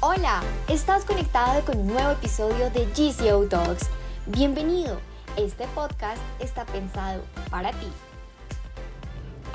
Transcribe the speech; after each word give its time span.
Hola, 0.00 0.44
estás 0.68 1.04
conectado 1.04 1.64
con 1.64 1.80
un 1.80 1.88
nuevo 1.88 2.12
episodio 2.12 2.70
de 2.70 2.86
GCO 2.86 3.48
Talks. 3.48 3.90
Bienvenido. 4.26 5.00
Este 5.36 5.66
podcast 5.74 6.22
está 6.38 6.64
pensado 6.66 7.20
para 7.50 7.72
ti. 7.72 7.88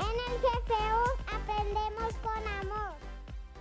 En 0.00 0.34
el 0.34 0.38
GCU 0.42 1.34
aprendemos 1.34 2.12
con 2.22 2.46
amor. 2.60 2.92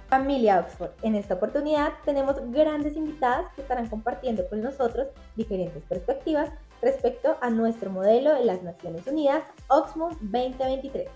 Familia 0.09 0.59
Oxford, 0.59 0.91
en 1.03 1.15
esta 1.15 1.35
oportunidad 1.35 1.93
tenemos 2.03 2.35
grandes 2.51 2.97
invitadas 2.97 3.45
que 3.55 3.61
estarán 3.61 3.87
compartiendo 3.87 4.45
con 4.49 4.61
nosotros 4.61 5.07
diferentes 5.37 5.83
perspectivas 5.83 6.49
respecto 6.81 7.37
a 7.39 7.49
nuestro 7.49 7.91
modelo 7.91 8.33
de 8.33 8.43
las 8.43 8.61
Naciones 8.61 9.07
Unidas 9.07 9.45
Oxford 9.69 10.17
2023. 10.19 11.07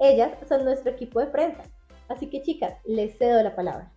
Ellas 0.00 0.32
son 0.48 0.64
nuestro 0.64 0.90
equipo 0.90 1.20
de 1.20 1.26
prensa, 1.26 1.62
así 2.08 2.28
que 2.28 2.42
chicas, 2.42 2.74
les 2.84 3.16
cedo 3.16 3.40
la 3.40 3.54
palabra. 3.54 3.91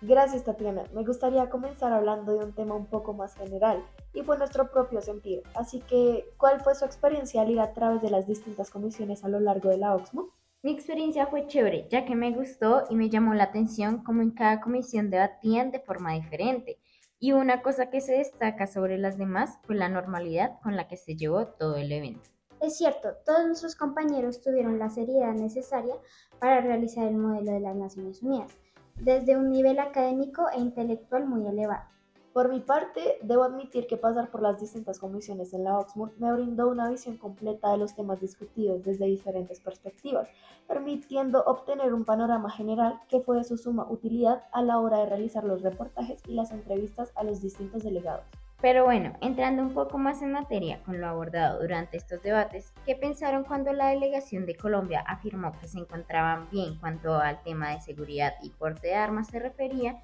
Gracias 0.00 0.44
Tatiana. 0.44 0.84
Me 0.94 1.02
gustaría 1.02 1.50
comenzar 1.50 1.92
hablando 1.92 2.38
de 2.38 2.44
un 2.44 2.52
tema 2.52 2.76
un 2.76 2.86
poco 2.86 3.14
más 3.14 3.34
general 3.34 3.84
y 4.14 4.22
fue 4.22 4.38
nuestro 4.38 4.70
propio 4.70 5.02
sentir. 5.02 5.42
Así 5.56 5.80
que, 5.80 6.24
¿cuál 6.36 6.60
fue 6.60 6.76
su 6.76 6.84
experiencia 6.84 7.42
al 7.42 7.50
ir 7.50 7.58
a 7.58 7.72
través 7.72 8.00
de 8.00 8.10
las 8.10 8.28
distintas 8.28 8.70
comisiones 8.70 9.24
a 9.24 9.28
lo 9.28 9.40
largo 9.40 9.70
de 9.70 9.78
la 9.78 9.96
Oxmo? 9.96 10.28
Mi 10.62 10.70
experiencia 10.70 11.26
fue 11.26 11.48
chévere, 11.48 11.88
ya 11.90 12.04
que 12.04 12.14
me 12.14 12.30
gustó 12.30 12.84
y 12.88 12.94
me 12.94 13.10
llamó 13.10 13.34
la 13.34 13.44
atención 13.44 14.04
cómo 14.04 14.22
en 14.22 14.30
cada 14.30 14.60
comisión 14.60 15.10
debatían 15.10 15.72
de 15.72 15.80
forma 15.80 16.12
diferente. 16.12 16.78
Y 17.18 17.32
una 17.32 17.60
cosa 17.62 17.90
que 17.90 18.00
se 18.00 18.18
destaca 18.18 18.68
sobre 18.68 18.98
las 18.98 19.18
demás 19.18 19.58
fue 19.64 19.74
la 19.74 19.88
normalidad 19.88 20.60
con 20.62 20.76
la 20.76 20.86
que 20.86 20.96
se 20.96 21.16
llevó 21.16 21.48
todo 21.48 21.74
el 21.74 21.90
evento. 21.90 22.30
Es 22.60 22.76
cierto, 22.76 23.16
todos 23.24 23.46
nuestros 23.46 23.74
compañeros 23.74 24.40
tuvieron 24.42 24.78
la 24.78 24.90
seriedad 24.90 25.32
necesaria 25.32 25.94
para 26.38 26.60
realizar 26.60 27.08
el 27.08 27.16
modelo 27.16 27.52
de 27.52 27.60
las 27.60 27.74
Naciones 27.74 28.22
Unidas 28.22 28.56
desde 29.00 29.36
un 29.36 29.50
nivel 29.50 29.78
académico 29.78 30.46
e 30.54 30.60
intelectual 30.60 31.26
muy 31.26 31.46
elevado. 31.46 31.84
Por 32.32 32.50
mi 32.50 32.60
parte, 32.60 33.18
debo 33.22 33.42
admitir 33.42 33.86
que 33.86 33.96
pasar 33.96 34.30
por 34.30 34.42
las 34.42 34.60
distintas 34.60 34.98
comisiones 34.98 35.52
en 35.54 35.64
la 35.64 35.78
Oxford 35.78 36.12
me 36.18 36.32
brindó 36.32 36.68
una 36.68 36.88
visión 36.88 37.16
completa 37.16 37.72
de 37.72 37.78
los 37.78 37.96
temas 37.96 38.20
discutidos 38.20 38.84
desde 38.84 39.06
diferentes 39.06 39.58
perspectivas, 39.60 40.28
permitiendo 40.68 41.42
obtener 41.44 41.92
un 41.94 42.04
panorama 42.04 42.48
general 42.50 43.00
que 43.08 43.20
fue 43.20 43.38
de 43.38 43.44
su 43.44 43.56
suma 43.56 43.90
utilidad 43.90 44.44
a 44.52 44.62
la 44.62 44.78
hora 44.78 44.98
de 44.98 45.06
realizar 45.06 45.42
los 45.42 45.62
reportajes 45.62 46.22
y 46.28 46.34
las 46.34 46.52
entrevistas 46.52 47.10
a 47.16 47.24
los 47.24 47.40
distintos 47.40 47.82
delegados. 47.82 48.26
Pero 48.60 48.84
bueno, 48.84 49.12
entrando 49.20 49.62
un 49.62 49.72
poco 49.72 49.98
más 49.98 50.20
en 50.20 50.32
materia 50.32 50.82
con 50.82 51.00
lo 51.00 51.06
abordado 51.06 51.60
durante 51.60 51.96
estos 51.96 52.20
debates, 52.22 52.72
¿qué 52.84 52.96
pensaron 52.96 53.44
cuando 53.44 53.72
la 53.72 53.90
delegación 53.90 54.46
de 54.46 54.56
Colombia 54.56 55.04
afirmó 55.06 55.52
que 55.60 55.68
se 55.68 55.78
encontraban 55.78 56.48
bien 56.50 56.76
cuanto 56.80 57.14
al 57.14 57.40
tema 57.44 57.70
de 57.70 57.80
seguridad 57.80 58.34
y 58.42 58.50
porte 58.50 58.88
de 58.88 58.96
armas 58.96 59.28
se 59.28 59.38
refería, 59.38 60.02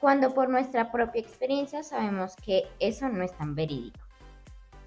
cuando 0.00 0.34
por 0.34 0.48
nuestra 0.48 0.90
propia 0.90 1.20
experiencia 1.20 1.84
sabemos 1.84 2.34
que 2.34 2.64
eso 2.80 3.08
no 3.08 3.22
es 3.22 3.32
tan 3.38 3.54
verídico? 3.54 4.00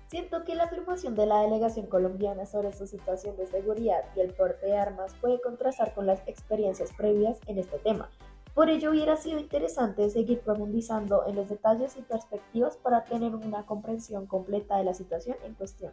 Siento 0.08 0.44
que 0.44 0.54
la 0.54 0.66
afirmación 0.66 1.16
de 1.16 1.26
la 1.26 1.42
delegación 1.42 1.88
colombiana 1.88 2.46
sobre 2.46 2.74
su 2.74 2.86
situación 2.86 3.38
de 3.38 3.48
seguridad 3.48 4.04
y 4.18 4.20
el 4.20 4.34
porte 4.34 4.66
de 4.66 4.78
armas 4.78 5.16
puede 5.22 5.40
contrastar 5.40 5.94
con 5.94 6.06
las 6.06 6.20
experiencias 6.28 6.92
previas 6.92 7.40
en 7.48 7.60
este 7.60 7.80
tema, 7.80 8.10
por 8.56 8.70
ello 8.70 8.92
hubiera 8.92 9.18
sido 9.18 9.38
interesante 9.38 10.10
seguir 10.10 10.40
profundizando 10.40 11.26
en 11.28 11.36
los 11.36 11.50
detalles 11.50 11.98
y 11.98 12.02
perspectivas 12.02 12.78
para 12.78 13.04
tener 13.04 13.36
una 13.36 13.66
comprensión 13.66 14.26
completa 14.28 14.78
de 14.78 14.86
la 14.86 14.94
situación 14.94 15.36
en 15.44 15.54
cuestión. 15.56 15.92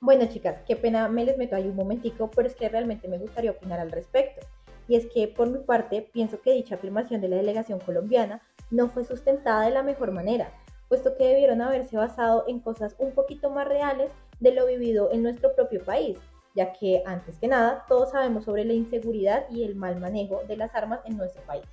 Bueno 0.00 0.26
chicas, 0.26 0.60
qué 0.68 0.76
pena 0.76 1.08
me 1.08 1.24
les 1.24 1.36
meto 1.36 1.56
ahí 1.56 1.66
un 1.66 1.74
momentico, 1.74 2.30
pero 2.30 2.46
es 2.46 2.54
que 2.54 2.68
realmente 2.68 3.08
me 3.08 3.18
gustaría 3.18 3.50
opinar 3.50 3.80
al 3.80 3.90
respecto. 3.90 4.46
Y 4.86 4.94
es 4.94 5.06
que 5.12 5.26
por 5.26 5.50
mi 5.50 5.58
parte 5.58 6.08
pienso 6.12 6.40
que 6.40 6.52
dicha 6.52 6.76
afirmación 6.76 7.20
de 7.20 7.28
la 7.28 7.36
delegación 7.36 7.80
colombiana 7.80 8.40
no 8.70 8.88
fue 8.88 9.04
sustentada 9.04 9.64
de 9.64 9.72
la 9.72 9.82
mejor 9.82 10.12
manera, 10.12 10.52
puesto 10.88 11.16
que 11.16 11.26
debieron 11.26 11.60
haberse 11.60 11.96
basado 11.96 12.44
en 12.46 12.60
cosas 12.60 12.94
un 12.98 13.10
poquito 13.10 13.50
más 13.50 13.66
reales 13.66 14.12
de 14.38 14.52
lo 14.52 14.64
vivido 14.64 15.10
en 15.10 15.24
nuestro 15.24 15.52
propio 15.56 15.82
país, 15.82 16.18
ya 16.54 16.72
que 16.72 17.02
antes 17.06 17.38
que 17.38 17.48
nada 17.48 17.84
todos 17.88 18.10
sabemos 18.10 18.44
sobre 18.44 18.64
la 18.64 18.72
inseguridad 18.72 19.44
y 19.50 19.64
el 19.64 19.76
mal 19.76 20.00
manejo 20.00 20.42
de 20.46 20.56
las 20.56 20.74
armas 20.74 21.00
en 21.04 21.16
nuestro 21.16 21.42
país. 21.42 21.64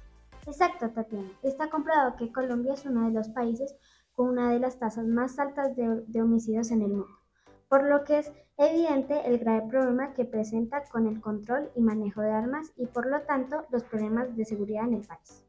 Exacto, 0.46 0.90
Tatiana. 0.90 1.32
Está 1.42 1.70
comprobado 1.70 2.16
que 2.18 2.32
Colombia 2.32 2.74
es 2.74 2.86
uno 2.86 3.08
de 3.08 3.14
los 3.14 3.30
países 3.30 3.76
con 4.14 4.30
una 4.30 4.52
de 4.52 4.60
las 4.60 4.78
tasas 4.80 5.06
más 5.06 5.40
altas 5.40 5.76
de, 5.76 6.04
de 6.08 6.22
homicidios 6.22 6.72
en 6.72 6.82
el 6.82 6.90
mundo, 6.90 7.20
por 7.68 7.84
lo 7.84 8.04
que 8.04 8.20
es 8.20 8.32
evidente 8.58 9.22
el 9.26 9.40
grave 9.40 9.68
problema 9.68 10.14
que 10.14 10.26
presenta 10.26 10.84
con 10.84 11.08
el 11.08 11.20
control 11.20 11.72
y 11.76 11.82
manejo 11.82 12.22
de 12.22 12.32
armas 12.32 12.72
y 12.78 12.86
por 12.86 13.08
lo 13.08 13.22
tanto 13.22 13.66
los 13.72 13.84
problemas 13.84 14.36
de 14.38 14.46
seguridad 14.46 14.86
en 14.88 14.94
el 14.96 15.06
país. 15.06 15.44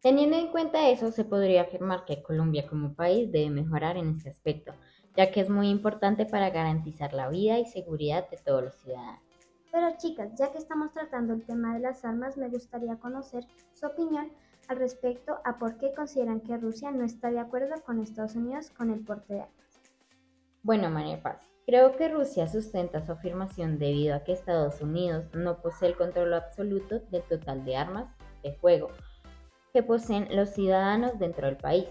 Teniendo 0.00 0.36
en 0.36 0.48
cuenta 0.48 0.88
eso, 0.88 1.12
se 1.12 1.24
podría 1.24 1.62
afirmar 1.62 2.06
que 2.06 2.22
Colombia 2.22 2.66
como 2.66 2.94
país 2.94 3.30
debe 3.30 3.50
mejorar 3.50 3.98
en 3.98 4.16
este 4.16 4.30
aspecto, 4.30 4.72
ya 5.16 5.30
que 5.30 5.40
es 5.40 5.50
muy 5.50 5.68
importante 5.68 6.26
para 6.26 6.50
garantizar 6.50 7.12
la 7.12 7.28
vida 7.28 7.58
y 7.58 7.66
seguridad 7.66 8.28
de 8.30 8.36
todos 8.38 8.64
los 8.64 8.74
ciudadanos. 8.76 9.20
Pero 9.72 9.96
chicas, 9.98 10.34
ya 10.36 10.50
que 10.50 10.58
estamos 10.58 10.92
tratando 10.92 11.32
el 11.32 11.44
tema 11.44 11.74
de 11.74 11.80
las 11.80 12.04
armas, 12.04 12.36
me 12.36 12.48
gustaría 12.48 12.96
conocer 12.96 13.46
su 13.72 13.86
opinión 13.86 14.30
al 14.68 14.78
respecto 14.78 15.38
a 15.44 15.58
por 15.58 15.78
qué 15.78 15.92
consideran 15.92 16.40
que 16.40 16.56
Rusia 16.56 16.90
no 16.90 17.04
está 17.04 17.30
de 17.30 17.38
acuerdo 17.38 17.74
con 17.84 18.00
Estados 18.00 18.34
Unidos 18.34 18.70
con 18.70 18.90
el 18.90 19.00
porte 19.00 19.34
de 19.34 19.40
armas. 19.42 19.80
Bueno, 20.62 20.90
María 20.90 21.22
Paz, 21.22 21.48
creo 21.66 21.96
que 21.96 22.08
Rusia 22.08 22.46
sustenta 22.46 23.04
su 23.04 23.12
afirmación 23.12 23.78
debido 23.78 24.14
a 24.14 24.24
que 24.24 24.32
Estados 24.32 24.80
Unidos 24.80 25.24
no 25.34 25.60
posee 25.60 25.88
el 25.88 25.96
control 25.96 26.34
absoluto 26.34 27.00
del 27.10 27.22
total 27.22 27.64
de 27.64 27.76
armas 27.76 28.08
de 28.42 28.52
fuego 28.54 28.88
que 29.72 29.82
poseen 29.82 30.28
los 30.34 30.50
ciudadanos 30.50 31.18
dentro 31.18 31.46
del 31.46 31.56
país 31.56 31.88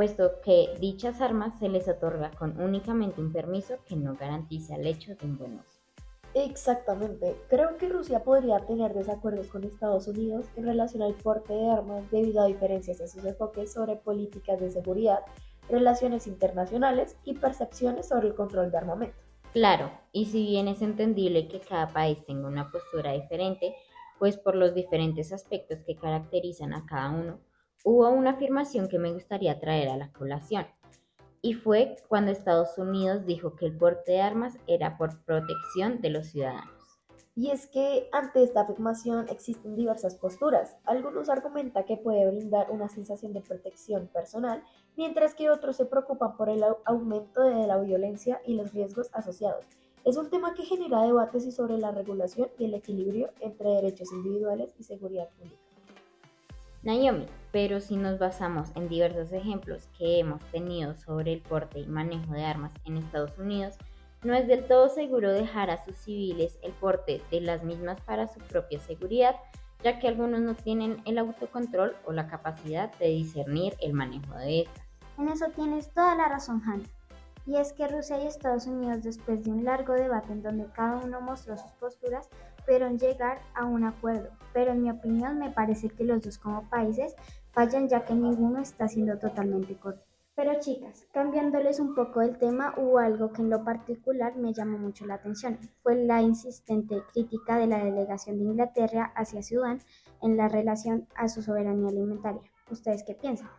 puesto 0.00 0.40
que 0.40 0.70
dichas 0.80 1.20
armas 1.20 1.58
se 1.58 1.68
les 1.68 1.86
otorga 1.86 2.30
con 2.30 2.58
únicamente 2.58 3.20
un 3.20 3.34
permiso 3.34 3.74
que 3.84 3.96
no 3.96 4.14
garantiza 4.14 4.76
el 4.76 4.86
hecho 4.86 5.14
de 5.14 5.26
un 5.26 5.36
buen 5.36 5.58
uso. 5.58 5.78
Exactamente. 6.32 7.36
Creo 7.50 7.76
que 7.76 7.90
Rusia 7.90 8.24
podría 8.24 8.60
tener 8.60 8.94
desacuerdos 8.94 9.48
con 9.48 9.62
Estados 9.62 10.08
Unidos 10.08 10.46
en 10.56 10.64
relación 10.64 11.02
al 11.02 11.12
porte 11.12 11.52
de 11.52 11.68
armas 11.68 12.10
debido 12.10 12.40
a 12.40 12.46
diferencias 12.46 12.98
en 12.98 13.08
sus 13.10 13.22
enfoques 13.26 13.74
sobre 13.74 13.96
políticas 13.96 14.58
de 14.58 14.70
seguridad, 14.70 15.18
relaciones 15.68 16.26
internacionales 16.26 17.18
y 17.24 17.34
percepciones 17.34 18.08
sobre 18.08 18.28
el 18.28 18.34
control 18.34 18.70
de 18.70 18.78
armamento. 18.78 19.18
Claro, 19.52 19.90
y 20.12 20.24
si 20.24 20.46
bien 20.46 20.68
es 20.68 20.80
entendible 20.80 21.46
que 21.46 21.60
cada 21.60 21.88
país 21.88 22.24
tenga 22.24 22.48
una 22.48 22.70
postura 22.70 23.12
diferente, 23.12 23.76
pues 24.18 24.38
por 24.38 24.54
los 24.54 24.74
diferentes 24.74 25.30
aspectos 25.30 25.82
que 25.82 25.96
caracterizan 25.96 26.72
a 26.72 26.86
cada 26.86 27.10
uno, 27.10 27.40
hubo 27.84 28.08
una 28.10 28.30
afirmación 28.30 28.88
que 28.88 28.98
me 28.98 29.12
gustaría 29.12 29.58
traer 29.58 29.88
a 29.88 29.96
la 29.96 30.12
colación, 30.12 30.66
y 31.42 31.54
fue 31.54 31.96
cuando 32.08 32.30
Estados 32.30 32.76
Unidos 32.76 33.24
dijo 33.24 33.56
que 33.56 33.66
el 33.66 33.76
porte 33.76 34.12
de 34.12 34.20
armas 34.20 34.58
era 34.66 34.98
por 34.98 35.22
protección 35.24 36.00
de 36.00 36.10
los 36.10 36.26
ciudadanos. 36.28 36.80
Y 37.34 37.50
es 37.50 37.66
que 37.68 38.08
ante 38.12 38.42
esta 38.42 38.62
afirmación 38.62 39.26
existen 39.30 39.76
diversas 39.76 40.16
posturas. 40.16 40.76
Algunos 40.84 41.30
argumentan 41.30 41.84
que 41.84 41.96
puede 41.96 42.28
brindar 42.30 42.70
una 42.70 42.88
sensación 42.88 43.32
de 43.32 43.40
protección 43.40 44.08
personal, 44.08 44.62
mientras 44.96 45.34
que 45.34 45.48
otros 45.48 45.76
se 45.76 45.86
preocupan 45.86 46.36
por 46.36 46.50
el 46.50 46.62
aumento 46.84 47.40
de 47.42 47.66
la 47.66 47.78
violencia 47.78 48.42
y 48.44 48.54
los 48.54 48.72
riesgos 48.72 49.08
asociados. 49.12 49.64
Es 50.04 50.16
un 50.16 50.28
tema 50.28 50.54
que 50.54 50.64
genera 50.64 51.02
debates 51.02 51.46
y 51.46 51.52
sobre 51.52 51.78
la 51.78 51.92
regulación 51.92 52.48
y 52.58 52.64
el 52.64 52.74
equilibrio 52.74 53.30
entre 53.40 53.70
derechos 53.70 54.12
individuales 54.12 54.74
y 54.78 54.82
seguridad 54.82 55.28
pública. 55.38 55.69
Naomi, 56.82 57.26
pero 57.52 57.80
si 57.80 57.96
nos 57.96 58.18
basamos 58.18 58.70
en 58.74 58.88
diversos 58.88 59.32
ejemplos 59.32 59.88
que 59.98 60.18
hemos 60.18 60.42
tenido 60.46 60.94
sobre 60.94 61.34
el 61.34 61.42
porte 61.42 61.80
y 61.80 61.86
manejo 61.86 62.32
de 62.32 62.44
armas 62.44 62.72
en 62.84 62.96
Estados 62.96 63.36
Unidos, 63.38 63.76
no 64.22 64.34
es 64.34 64.46
del 64.46 64.66
todo 64.66 64.88
seguro 64.88 65.32
dejar 65.32 65.70
a 65.70 65.84
sus 65.84 65.96
civiles 65.96 66.58
el 66.62 66.72
porte 66.72 67.20
de 67.30 67.40
las 67.40 67.62
mismas 67.64 68.00
para 68.00 68.28
su 68.28 68.40
propia 68.40 68.78
seguridad, 68.78 69.36
ya 69.82 69.98
que 69.98 70.08
algunos 70.08 70.40
no 70.40 70.54
tienen 70.54 71.02
el 71.04 71.18
autocontrol 71.18 71.96
o 72.06 72.12
la 72.12 72.28
capacidad 72.28 72.92
de 72.98 73.08
discernir 73.08 73.76
el 73.80 73.92
manejo 73.92 74.34
de 74.36 74.62
estas. 74.62 74.84
En 75.18 75.28
eso 75.28 75.46
tienes 75.54 75.90
toda 75.92 76.14
la 76.14 76.28
razón, 76.28 76.62
Hannah. 76.64 76.99
Y 77.46 77.56
es 77.56 77.72
que 77.72 77.88
Rusia 77.88 78.22
y 78.22 78.26
Estados 78.26 78.66
Unidos, 78.66 79.02
después 79.02 79.42
de 79.44 79.50
un 79.50 79.64
largo 79.64 79.94
debate 79.94 80.32
en 80.32 80.42
donde 80.42 80.66
cada 80.74 80.98
uno 80.98 81.20
mostró 81.20 81.56
sus 81.56 81.72
posturas, 81.72 82.28
pudieron 82.64 82.98
llegar 82.98 83.40
a 83.54 83.64
un 83.64 83.84
acuerdo. 83.84 84.30
Pero 84.52 84.72
en 84.72 84.82
mi 84.82 84.90
opinión 84.90 85.38
me 85.38 85.50
parece 85.50 85.88
que 85.88 86.04
los 86.04 86.22
dos 86.22 86.38
como 86.38 86.68
países 86.68 87.14
fallan 87.52 87.88
ya 87.88 88.04
que 88.04 88.14
ninguno 88.14 88.60
está 88.60 88.88
siendo 88.88 89.18
totalmente 89.18 89.76
correcto. 89.76 90.06
Pero 90.36 90.58
chicas, 90.58 91.06
cambiándoles 91.12 91.80
un 91.80 91.94
poco 91.94 92.22
el 92.22 92.38
tema, 92.38 92.72
hubo 92.78 92.98
algo 92.98 93.30
que 93.30 93.42
en 93.42 93.50
lo 93.50 93.62
particular 93.62 94.36
me 94.36 94.54
llamó 94.54 94.78
mucho 94.78 95.04
la 95.04 95.14
atención. 95.14 95.58
Fue 95.82 95.96
la 95.96 96.22
insistente 96.22 97.02
crítica 97.12 97.58
de 97.58 97.66
la 97.66 97.84
delegación 97.84 98.38
de 98.38 98.44
Inglaterra 98.44 99.12
hacia 99.14 99.42
Sudán 99.42 99.80
en 100.22 100.38
la 100.38 100.48
relación 100.48 101.06
a 101.14 101.28
su 101.28 101.42
soberanía 101.42 101.90
alimentaria. 101.90 102.40
¿Ustedes 102.70 103.02
qué 103.02 103.14
piensan? 103.14 103.50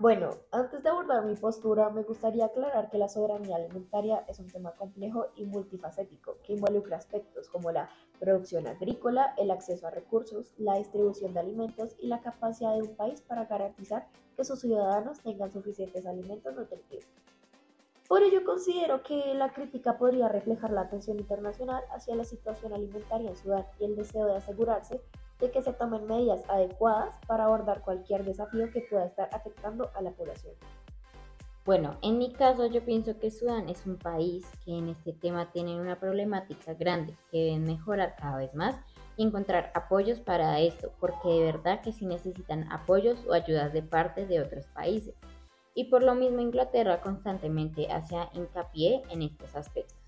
Bueno, 0.00 0.30
antes 0.50 0.82
de 0.82 0.88
abordar 0.88 1.26
mi 1.26 1.34
postura, 1.34 1.90
me 1.90 2.04
gustaría 2.04 2.46
aclarar 2.46 2.88
que 2.88 2.96
la 2.96 3.10
soberanía 3.10 3.56
alimentaria 3.56 4.24
es 4.28 4.38
un 4.38 4.46
tema 4.46 4.72
complejo 4.72 5.26
y 5.36 5.44
multifacético 5.44 6.38
que 6.42 6.54
involucra 6.54 6.96
aspectos 6.96 7.50
como 7.50 7.70
la 7.70 7.90
producción 8.18 8.66
agrícola, 8.66 9.34
el 9.36 9.50
acceso 9.50 9.86
a 9.86 9.90
recursos, 9.90 10.54
la 10.56 10.76
distribución 10.76 11.34
de 11.34 11.40
alimentos 11.40 11.96
y 11.98 12.06
la 12.06 12.22
capacidad 12.22 12.74
de 12.74 12.80
un 12.80 12.96
país 12.96 13.20
para 13.20 13.44
garantizar 13.44 14.08
que 14.38 14.44
sus 14.44 14.60
ciudadanos 14.60 15.20
tengan 15.20 15.52
suficientes 15.52 16.06
alimentos 16.06 16.54
nutritivos. 16.54 17.04
Por 18.08 18.22
ello 18.22 18.42
considero 18.42 19.02
que 19.02 19.34
la 19.34 19.52
crítica 19.52 19.98
podría 19.98 20.28
reflejar 20.28 20.70
la 20.70 20.80
atención 20.80 21.18
internacional 21.18 21.82
hacia 21.94 22.16
la 22.16 22.24
situación 22.24 22.72
alimentaria 22.72 23.28
en 23.28 23.36
Sudán 23.36 23.66
y 23.78 23.84
el 23.84 23.96
deseo 23.96 24.24
de 24.24 24.36
asegurarse 24.36 25.02
de 25.40 25.50
que 25.50 25.62
se 25.62 25.72
tomen 25.72 26.06
medidas 26.06 26.42
adecuadas 26.48 27.14
para 27.26 27.44
abordar 27.44 27.82
cualquier 27.82 28.24
desafío 28.24 28.70
que 28.70 28.82
pueda 28.82 29.06
estar 29.06 29.28
afectando 29.32 29.90
a 29.94 30.02
la 30.02 30.10
población. 30.10 30.54
Bueno, 31.64 31.98
en 32.02 32.18
mi 32.18 32.32
caso 32.32 32.66
yo 32.66 32.84
pienso 32.84 33.18
que 33.18 33.30
Sudán 33.30 33.68
es 33.68 33.86
un 33.86 33.96
país 33.96 34.46
que 34.64 34.72
en 34.72 34.88
este 34.88 35.12
tema 35.12 35.52
tiene 35.52 35.78
una 35.78 36.00
problemática 36.00 36.74
grande 36.74 37.14
que 37.30 37.44
deben 37.44 37.64
mejorar 37.64 38.16
cada 38.16 38.38
vez 38.38 38.54
más 38.54 38.76
y 39.16 39.24
encontrar 39.24 39.70
apoyos 39.74 40.20
para 40.20 40.58
esto, 40.58 40.90
porque 40.98 41.28
de 41.28 41.44
verdad 41.44 41.82
que 41.82 41.92
sí 41.92 42.06
necesitan 42.06 42.70
apoyos 42.72 43.26
o 43.26 43.34
ayudas 43.34 43.74
de 43.74 43.82
parte 43.82 44.26
de 44.26 44.40
otros 44.40 44.66
países. 44.68 45.14
Y 45.74 45.84
por 45.84 46.02
lo 46.02 46.14
mismo 46.14 46.40
Inglaterra 46.40 47.02
constantemente 47.02 47.92
hace 47.92 48.16
hincapié 48.32 49.02
en 49.10 49.22
estos 49.22 49.54
aspectos. 49.54 49.99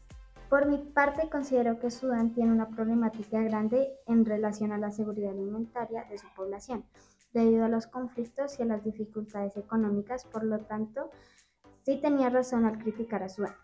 Por 0.52 0.66
mi 0.66 0.76
parte, 0.76 1.30
considero 1.30 1.78
que 1.78 1.90
Sudán 1.90 2.34
tiene 2.34 2.52
una 2.52 2.68
problemática 2.68 3.40
grande 3.40 3.96
en 4.06 4.26
relación 4.26 4.70
a 4.70 4.76
la 4.76 4.90
seguridad 4.90 5.30
alimentaria 5.30 6.04
de 6.10 6.18
su 6.18 6.26
población, 6.36 6.84
debido 7.32 7.64
a 7.64 7.70
los 7.70 7.86
conflictos 7.86 8.58
y 8.58 8.62
a 8.62 8.66
las 8.66 8.84
dificultades 8.84 9.56
económicas, 9.56 10.26
por 10.26 10.44
lo 10.44 10.58
tanto, 10.58 11.08
sí 11.86 11.96
tenía 12.02 12.28
razón 12.28 12.66
al 12.66 12.76
criticar 12.76 13.22
a 13.22 13.30
Sudán. 13.30 13.54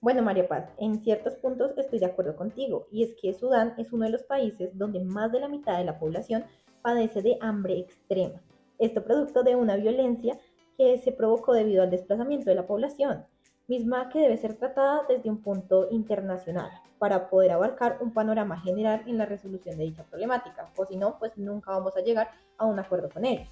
Bueno, 0.00 0.22
María 0.22 0.46
Paz, 0.46 0.70
en 0.78 1.00
ciertos 1.00 1.34
puntos 1.34 1.76
estoy 1.76 1.98
de 1.98 2.06
acuerdo 2.06 2.36
contigo, 2.36 2.86
y 2.92 3.02
es 3.02 3.16
que 3.20 3.34
Sudán 3.34 3.74
es 3.76 3.92
uno 3.92 4.04
de 4.04 4.12
los 4.12 4.22
países 4.22 4.78
donde 4.78 5.00
más 5.00 5.32
de 5.32 5.40
la 5.40 5.48
mitad 5.48 5.76
de 5.76 5.84
la 5.86 5.98
población 5.98 6.44
padece 6.82 7.20
de 7.20 7.36
hambre 7.40 7.80
extrema. 7.80 8.40
Esto 8.78 9.02
producto 9.02 9.42
de 9.42 9.56
una 9.56 9.74
violencia 9.74 10.38
que 10.78 10.98
se 10.98 11.10
provocó 11.10 11.52
debido 11.52 11.82
al 11.82 11.90
desplazamiento 11.90 12.48
de 12.48 12.54
la 12.54 12.68
población 12.68 13.26
misma 13.70 14.08
que 14.08 14.18
debe 14.18 14.36
ser 14.36 14.56
tratada 14.56 15.04
desde 15.08 15.30
un 15.30 15.40
punto 15.42 15.86
internacional 15.92 16.72
para 16.98 17.30
poder 17.30 17.52
abarcar 17.52 17.98
un 18.00 18.12
panorama 18.12 18.58
general 18.60 19.04
en 19.06 19.16
la 19.16 19.26
resolución 19.26 19.78
de 19.78 19.84
dicha 19.84 20.02
problemática, 20.02 20.68
o 20.76 20.84
si 20.84 20.96
no, 20.96 21.20
pues 21.20 21.38
nunca 21.38 21.70
vamos 21.70 21.96
a 21.96 22.00
llegar 22.00 22.30
a 22.58 22.66
un 22.66 22.80
acuerdo 22.80 23.08
con 23.08 23.24
ellos. 23.24 23.48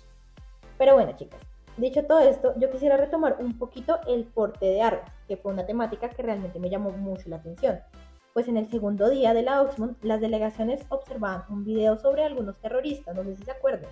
Pero 0.76 0.94
bueno, 0.94 1.12
chicas, 1.15 1.41
dicho 1.76 2.05
todo 2.05 2.19
esto, 2.19 2.53
yo 2.59 2.69
quisiera 2.69 2.97
retomar 2.97 3.37
un 3.38 3.56
poquito 3.59 4.00
el 4.09 4.25
porte 4.25 4.67
de 4.67 4.82
armas, 4.82 5.12
que 5.29 5.37
fue 5.37 5.53
una 5.53 5.65
temática 5.65 6.11
que 6.11 6.23
realmente 6.23 6.59
me 6.59 6.69
llamó 6.69 6.91
mucho 6.91 7.29
la 7.29 7.37
atención. 7.37 7.79
Pues 8.35 8.49
en 8.49 8.56
el 8.56 8.69
segundo 8.69 9.09
día 9.09 9.35
de 9.35 9.43
la 9.43 9.62
Oxmont, 9.62 10.03
las 10.03 10.21
delegaciones 10.21 10.85
observaban 10.88 11.44
un 11.49 11.64
video 11.64 11.97
sobre 11.97 12.25
algunos 12.25 12.59
terroristas, 12.59 13.14
no 13.14 13.23
sé 13.23 13.37
si 13.37 13.44
se 13.44 13.53
acuerdan. 13.53 13.91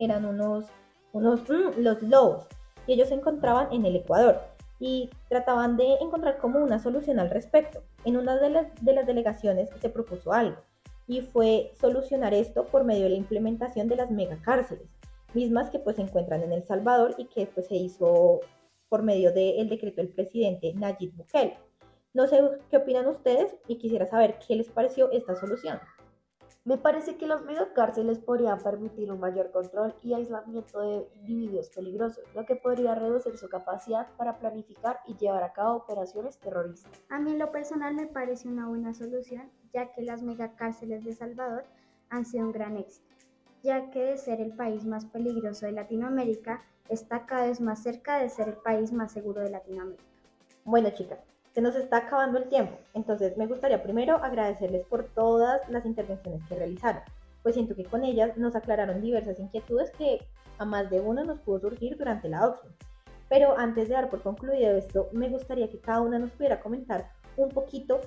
Eran 0.00 0.24
unos, 0.24 0.64
unos, 1.12 1.48
mm, 1.48 1.78
los 1.78 2.02
lobos, 2.02 2.48
y 2.88 2.94
ellos 2.94 3.08
se 3.08 3.14
encontraban 3.14 3.72
en 3.72 3.86
el 3.86 3.94
Ecuador 3.94 4.40
y 4.82 5.08
trataban 5.28 5.76
de 5.76 5.94
encontrar 6.00 6.38
como 6.38 6.58
una 6.58 6.80
solución 6.80 7.20
al 7.20 7.30
respecto. 7.30 7.84
En 8.04 8.16
una 8.16 8.36
de 8.36 8.50
las, 8.50 8.66
de 8.84 8.92
las 8.92 9.06
delegaciones 9.06 9.70
se 9.80 9.88
propuso 9.88 10.32
algo 10.32 10.56
y 11.06 11.20
fue 11.20 11.70
solucionar 11.80 12.34
esto 12.34 12.66
por 12.66 12.82
medio 12.82 13.04
de 13.04 13.10
la 13.10 13.16
implementación 13.16 13.86
de 13.86 13.94
las 13.94 14.10
megacárceles, 14.10 14.88
mismas 15.34 15.70
que 15.70 15.78
pues 15.78 15.96
se 15.96 16.02
encuentran 16.02 16.42
en 16.42 16.52
El 16.52 16.64
Salvador 16.64 17.14
y 17.16 17.26
que 17.26 17.46
pues 17.46 17.68
se 17.68 17.76
hizo 17.76 18.40
por 18.88 19.04
medio 19.04 19.32
del 19.32 19.68
decreto 19.68 20.00
del 20.00 20.12
presidente 20.12 20.74
Nayib 20.74 21.14
Bukele. 21.14 21.56
No 22.12 22.26
sé 22.26 22.40
qué 22.68 22.78
opinan 22.78 23.06
ustedes 23.06 23.54
y 23.68 23.76
quisiera 23.76 24.06
saber 24.06 24.40
qué 24.44 24.56
les 24.56 24.68
pareció 24.68 25.12
esta 25.12 25.36
solución. 25.36 25.78
Me 26.64 26.78
parece 26.78 27.16
que 27.16 27.26
las 27.26 27.42
megacárceles 27.42 28.20
podrían 28.20 28.60
permitir 28.60 29.10
un 29.10 29.18
mayor 29.18 29.50
control 29.50 29.96
y 30.00 30.14
aislamiento 30.14 30.78
de 30.78 31.08
individuos 31.16 31.68
peligrosos, 31.70 32.22
lo 32.36 32.46
que 32.46 32.54
podría 32.54 32.94
reducir 32.94 33.36
su 33.36 33.48
capacidad 33.48 34.06
para 34.16 34.38
planificar 34.38 35.00
y 35.08 35.16
llevar 35.16 35.42
a 35.42 35.52
cabo 35.52 35.74
operaciones 35.74 36.38
terroristas. 36.38 36.92
A 37.08 37.18
mí 37.18 37.32
en 37.32 37.40
lo 37.40 37.50
personal 37.50 37.94
me 37.94 38.06
parece 38.06 38.46
una 38.46 38.68
buena 38.68 38.94
solución, 38.94 39.50
ya 39.72 39.90
que 39.90 40.02
las 40.02 40.22
megacárceles 40.22 41.04
de 41.04 41.14
Salvador 41.14 41.64
han 42.10 42.24
sido 42.24 42.46
un 42.46 42.52
gran 42.52 42.76
éxito, 42.76 43.12
ya 43.64 43.90
que 43.90 44.04
de 44.04 44.16
ser 44.16 44.40
el 44.40 44.54
país 44.54 44.84
más 44.84 45.04
peligroso 45.06 45.66
de 45.66 45.72
Latinoamérica, 45.72 46.62
está 46.88 47.26
cada 47.26 47.46
vez 47.46 47.60
más 47.60 47.82
cerca 47.82 48.18
de 48.18 48.28
ser 48.28 48.48
el 48.50 48.56
país 48.58 48.92
más 48.92 49.10
seguro 49.10 49.40
de 49.40 49.50
Latinoamérica. 49.50 50.04
Bueno 50.64 50.90
chicas, 50.90 51.18
se 51.52 51.60
nos 51.60 51.76
está 51.76 51.98
acabando 51.98 52.38
el 52.38 52.48
tiempo, 52.48 52.78
entonces 52.94 53.36
me 53.36 53.46
gustaría 53.46 53.82
primero 53.82 54.16
agradecerles 54.16 54.86
por 54.86 55.04
todas 55.04 55.60
las 55.68 55.84
intervenciones 55.84 56.42
que 56.48 56.54
realizaron, 56.54 57.02
pues 57.42 57.54
siento 57.54 57.74
que 57.74 57.84
con 57.84 58.04
ellas 58.04 58.36
nos 58.36 58.56
aclararon 58.56 59.02
diversas 59.02 59.38
inquietudes 59.38 59.90
que 59.92 60.20
a 60.58 60.64
más 60.64 60.88
de 60.90 61.00
uno 61.00 61.24
nos 61.24 61.40
pudo 61.40 61.60
surgir 61.60 61.96
durante 61.98 62.28
la 62.28 62.46
Oxford. 62.46 62.72
Pero 63.28 63.56
antes 63.58 63.88
de 63.88 63.94
dar 63.94 64.10
por 64.10 64.22
concluido 64.22 64.76
esto, 64.76 65.08
me 65.12 65.28
gustaría 65.28 65.68
que 65.68 65.80
cada 65.80 66.02
una 66.02 66.18
nos 66.18 66.30
pudiera 66.32 66.60
comentar 66.60 67.10
un 67.36 67.48
poquito 67.48 68.00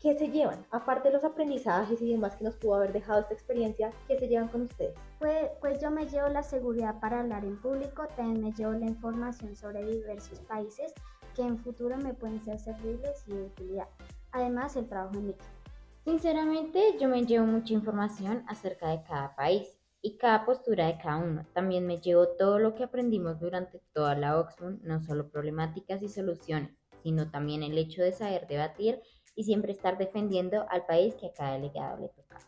qué 0.00 0.16
se 0.16 0.28
llevan, 0.28 0.64
aparte 0.70 1.08
de 1.08 1.14
los 1.14 1.24
aprendizajes 1.24 2.00
y 2.00 2.12
demás 2.12 2.36
que 2.36 2.44
nos 2.44 2.54
pudo 2.54 2.76
haber 2.76 2.92
dejado 2.92 3.20
esta 3.20 3.34
experiencia, 3.34 3.90
qué 4.06 4.16
se 4.16 4.28
llevan 4.28 4.48
con 4.48 4.62
ustedes. 4.62 4.94
Pues, 5.18 5.50
pues 5.60 5.80
yo 5.80 5.90
me 5.90 6.06
llevo 6.06 6.28
la 6.28 6.44
seguridad 6.44 7.00
para 7.00 7.20
hablar 7.20 7.44
en 7.44 7.60
público, 7.60 8.06
también 8.16 8.44
me 8.44 8.52
llevo 8.52 8.72
la 8.72 8.86
información 8.86 9.56
sobre 9.56 9.84
diversos 9.84 10.38
países 10.40 10.94
que 11.38 11.44
en 11.44 11.56
futuro 11.56 11.96
me 11.96 12.14
pueden 12.14 12.42
ser 12.42 12.58
servibles 12.58 13.22
y 13.28 13.32
de 13.32 13.42
utilidad. 13.44 13.86
Además, 14.32 14.74
el 14.74 14.88
trabajo 14.88 15.14
en 15.18 15.30
equipo. 15.30 15.44
Sinceramente, 16.04 16.98
yo 17.00 17.08
me 17.08 17.24
llevo 17.24 17.46
mucha 17.46 17.74
información 17.74 18.42
acerca 18.48 18.88
de 18.88 19.04
cada 19.04 19.36
país 19.36 19.78
y 20.02 20.16
cada 20.16 20.44
postura 20.44 20.88
de 20.88 20.98
cada 20.98 21.18
uno. 21.18 21.46
También 21.54 21.86
me 21.86 22.00
llevo 22.00 22.26
todo 22.26 22.58
lo 22.58 22.74
que 22.74 22.82
aprendimos 22.82 23.38
durante 23.38 23.80
toda 23.92 24.16
la 24.16 24.36
Oxfam, 24.40 24.80
no 24.82 25.00
solo 25.00 25.30
problemáticas 25.30 26.02
y 26.02 26.08
soluciones, 26.08 26.72
sino 27.04 27.30
también 27.30 27.62
el 27.62 27.78
hecho 27.78 28.02
de 28.02 28.10
saber 28.10 28.48
debatir 28.48 29.00
y 29.36 29.44
siempre 29.44 29.70
estar 29.70 29.96
defendiendo 29.96 30.66
al 30.70 30.86
país 30.86 31.14
que 31.14 31.28
a 31.28 31.32
cada 31.32 31.52
delegado 31.52 31.98
le 31.98 32.08
toca. 32.08 32.47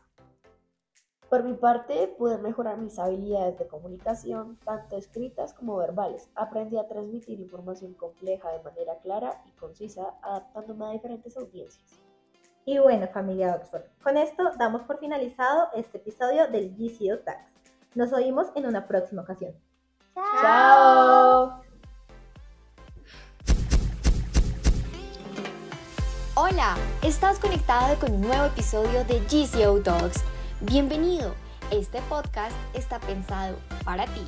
Por 1.31 1.45
mi 1.45 1.55
parte, 1.55 2.13
pude 2.19 2.39
mejorar 2.39 2.77
mis 2.79 2.99
habilidades 2.99 3.57
de 3.57 3.69
comunicación, 3.69 4.59
tanto 4.65 4.97
escritas 4.97 5.55
como 5.55 5.77
verbales. 5.77 6.29
Aprendí 6.35 6.77
a 6.77 6.89
transmitir 6.89 7.39
información 7.39 7.95
compleja 7.95 8.51
de 8.51 8.61
manera 8.65 8.99
clara 8.99 9.41
y 9.47 9.53
concisa, 9.53 10.15
adaptándome 10.23 10.87
a 10.87 10.91
diferentes 10.91 11.37
audiencias. 11.37 12.01
Y 12.65 12.81
bueno, 12.81 13.07
familia 13.07 13.55
Oxford, 13.55 13.85
con 14.03 14.17
esto 14.17 14.43
damos 14.59 14.83
por 14.83 14.99
finalizado 14.99 15.69
este 15.77 15.99
episodio 15.99 16.49
del 16.49 16.75
GCO 16.77 17.21
Tax. 17.21 17.45
Nos 17.95 18.13
oímos 18.13 18.49
en 18.57 18.67
una 18.67 18.89
próxima 18.89 19.23
ocasión. 19.23 19.55
¡Chao! 20.41 21.63
Hola, 26.35 26.77
estás 27.03 27.39
conectado 27.39 27.97
con 28.01 28.15
un 28.15 28.23
nuevo 28.23 28.47
episodio 28.47 29.05
de 29.05 29.21
GCO 29.21 29.81
Talks 29.81 30.25
Bienvenido, 30.63 31.35
este 31.73 32.03
podcast 32.03 32.55
está 32.75 33.01
pensado 33.01 33.59
para 33.83 34.05
ti. 34.05 34.21